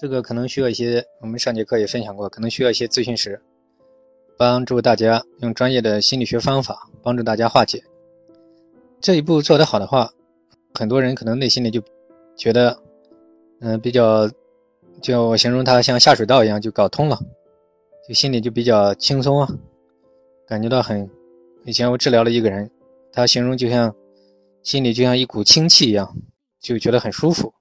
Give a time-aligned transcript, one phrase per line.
[0.00, 3.38] 这个可能需要一些，我们上节课也分享过，可能需要一些咨询师
[4.38, 7.84] 帮助大家用专业的心理学方法帮助大家化解。
[8.98, 10.10] 这一步做得好的话，
[10.72, 11.82] 很多人可能内心里就
[12.34, 12.74] 觉得，
[13.60, 14.26] 嗯，比较，
[15.02, 17.20] 就我形容它像下水道一样就搞通了，
[18.08, 19.48] 就心里就比较轻松啊，
[20.48, 21.06] 感觉到很。
[21.66, 22.70] 以前我治疗了一个人，
[23.12, 23.94] 他形容就像
[24.62, 26.16] 心里就像一股清气一样，
[26.58, 27.52] 就觉得很舒服。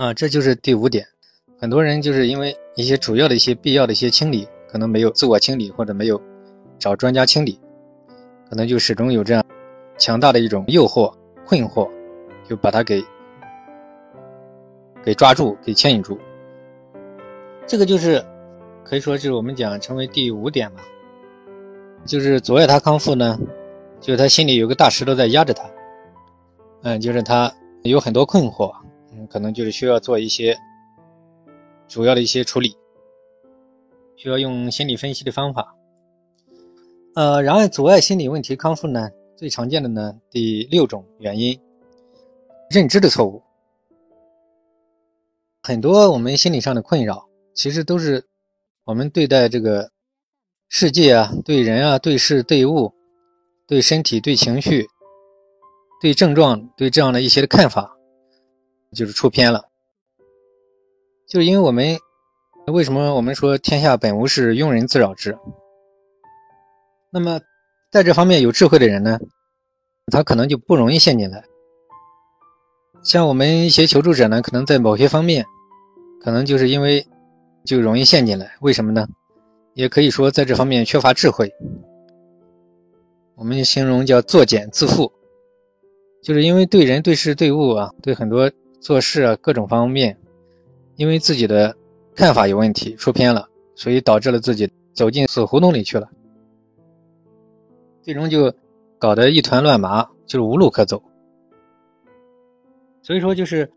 [0.00, 1.06] 啊，这就是第五点。
[1.58, 6.18] 很多人就是因为一些主要的一些必要的一些清理，可能没有自我清理，或者没有
[6.78, 7.60] 找专家清理，
[8.48, 9.44] 可能就始终有这样
[9.98, 11.12] 强大的一种诱惑、
[11.44, 11.86] 困惑，
[12.48, 13.04] 就把它给
[15.04, 16.18] 给抓住、给牵引住。
[17.66, 18.24] 这个就是
[18.82, 20.80] 可以说就是我们讲成为第五点嘛，
[22.06, 23.38] 就是阻碍他康复呢，
[24.00, 25.70] 就是他心里有个大石头在压着他，
[26.84, 28.72] 嗯，就是他有很多困惑。
[29.12, 30.56] 嗯可能就是需要做一些
[31.88, 32.76] 主要的一些处理，
[34.16, 35.74] 需要用心理分析的方法。
[37.14, 41.60] 呃，然而阻碍心理问题康复呢，最常见的呢，第六种原因，
[42.70, 43.42] 认知的错误。
[45.62, 48.24] 很多我们心理上的困扰，其实都是
[48.84, 49.90] 我们对待这个
[50.68, 52.94] 世界啊、对人啊、对事、对物、
[53.66, 54.86] 对身体、对情绪、
[56.00, 57.96] 对症状、对这样的一些的看法。
[58.92, 59.68] 就是出偏了，
[61.28, 61.96] 就是因为我们
[62.66, 65.38] 为什么我们说天下本无事，庸人自扰之？
[67.10, 67.40] 那么
[67.90, 69.18] 在这方面有智慧的人呢，
[70.10, 71.44] 他可能就不容易陷进来。
[73.02, 75.46] 像我们一些求助者呢，可能在某些方面，
[76.20, 77.06] 可能就是因为
[77.64, 78.56] 就容易陷进来。
[78.60, 79.08] 为什么呢？
[79.74, 81.52] 也可以说在这方面缺乏智慧。
[83.36, 85.10] 我们形容叫作茧自缚，
[86.22, 88.50] 就是因为对人对事对物啊，对很多。
[88.80, 90.18] 做事啊，各种方面，
[90.96, 91.76] 因为自己的
[92.16, 96.08] 看法有问题，出偏了，所以导致了自己走进死胡同里去了，
[98.02, 98.54] 最终就
[98.98, 101.02] 搞得一团乱麻，就是无路可走。
[103.02, 103.70] 所以说，就是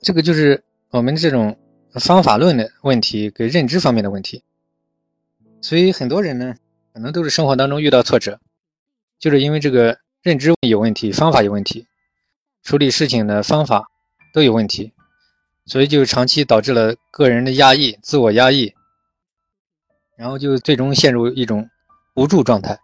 [0.00, 1.56] 这个就是我们这种
[1.94, 4.42] 方法论的问题跟认知方面的问题。
[5.60, 6.54] 所以很多人呢，
[6.92, 8.38] 可能都是生活当中遇到挫折，
[9.18, 11.86] 就是因为这个认知有问题，方法有问题，
[12.62, 13.90] 处理事情的方法。
[14.36, 14.92] 都有问题，
[15.64, 18.70] 所以就长期导致了个人的压抑、自我压抑，
[20.14, 21.66] 然后就最终陷入一种
[22.16, 22.78] 无助状态。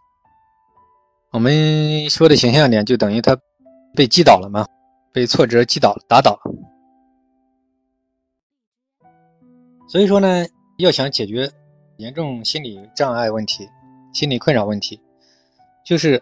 [1.31, 3.37] 我们说的形象点，就等于他
[3.93, 4.65] 被击倒了嘛，
[5.11, 6.39] 被挫折击倒、打倒。
[9.87, 10.47] 所以说呢，
[10.79, 11.51] 要想解决
[11.97, 13.69] 严重心理障碍问题、
[14.11, 14.99] 心理困扰问题，
[15.85, 16.19] 就是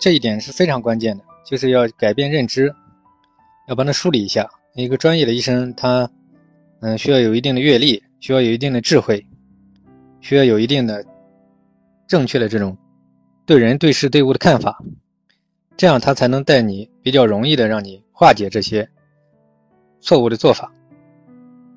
[0.00, 2.74] 这一点是非常关键的，就是要改变认知。
[3.68, 6.10] 要帮他梳理一下，一个专业的医生，他，
[6.80, 9.24] 嗯，需要有一定的阅历，需要有一定的智慧，
[10.20, 11.04] 需要有一定的
[12.06, 12.76] 正确的这种
[13.44, 14.82] 对人对事对物的看法，
[15.76, 18.88] 这样他才能带你比较容易的让你化解这些
[20.00, 20.72] 错误的做法，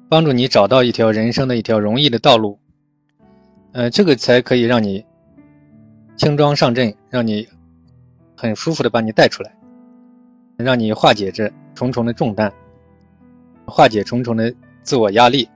[0.09, 2.58] 帮助你找到一条人生的一条容易的道路，
[3.73, 5.06] 呃，这个才可以让你
[6.16, 7.46] 轻装上阵，让你
[8.38, 9.53] 很舒服的把你带出来，
[10.64, 11.52] 让你化解这。
[11.74, 12.54] 重重的重担，
[13.66, 15.50] 化解重重的自我压力，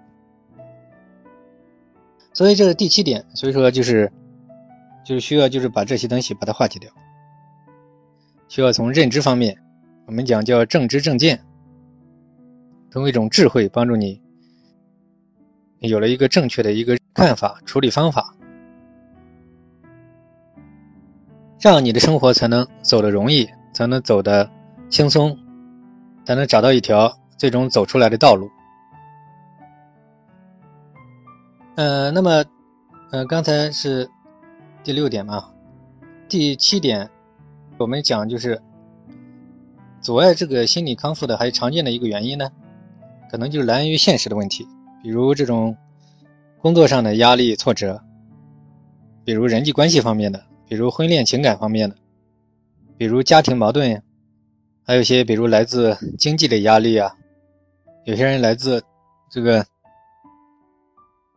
[2.34, 3.24] 所以这是第七点。
[3.36, 4.12] 所以说就是，
[5.06, 6.90] 就是需要就是把这些东西把它化解掉，
[8.48, 9.56] 需要从认知方面，
[10.08, 11.40] 我们讲叫正知正见，
[12.90, 14.20] 通过一种智慧帮助你，
[15.80, 18.34] 有了一个正确的一个看法、处理方法，
[21.60, 24.50] 这样你的生活才能走得容易，才能走得
[24.96, 25.38] 轻松。
[26.26, 28.50] 才能找到一条最终走出来的道路。
[31.76, 32.44] 呃，那么，
[33.12, 34.10] 呃，刚才是
[34.84, 35.52] 第六点嘛，
[36.28, 37.08] 第七点，
[37.78, 38.60] 我们讲就是
[40.02, 42.50] 阻碍这个心理康复的还常见的一个原因呢，
[43.30, 44.68] 可能就是来源于现实的问题，
[45.04, 45.78] 比如这种
[46.60, 48.02] 工作上的压力挫折，
[49.24, 51.96] 比如人际关系方面的，比如婚恋情感方面的，
[52.98, 54.02] 比如家庭矛盾呀。
[54.88, 57.12] 还有些，比如来自经济的压力啊，
[58.06, 58.84] 有些人来自
[59.32, 59.66] 这个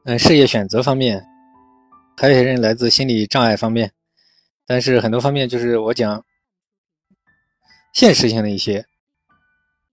[0.04, 1.24] 嗯事业选择方面，
[2.16, 3.90] 还有些人来自心理障碍方面。
[4.66, 6.22] 但是很多方面就是我讲
[7.94, 8.84] 现实性的一些